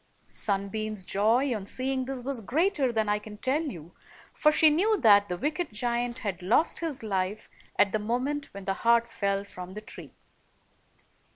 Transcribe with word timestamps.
Sunbeam's 0.31 1.05
joy 1.05 1.53
on 1.55 1.63
seeing 1.63 2.05
this 2.05 2.23
was 2.23 2.41
greater 2.41 2.91
than 2.91 3.07
I 3.07 3.19
can 3.19 3.37
tell 3.37 3.61
you, 3.61 3.93
for 4.33 4.51
she 4.51 4.71
knew 4.71 4.99
that 4.99 5.29
the 5.29 5.37
wicked 5.37 5.71
giant 5.71 6.17
had 6.17 6.41
lost 6.41 6.79
his 6.79 7.03
life 7.03 7.51
at 7.77 7.91
the 7.91 7.99
moment 7.99 8.51
when 8.51 8.65
the 8.65 8.73
heart 8.81 9.07
fell 9.07 9.43
from 9.43 9.73
the 9.75 9.81
tree. 9.81 10.15